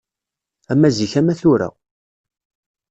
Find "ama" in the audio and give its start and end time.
0.71-0.89, 1.19-1.33